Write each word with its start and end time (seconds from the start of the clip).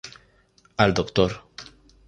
Al 0.77 0.95
Dr. 0.95 1.45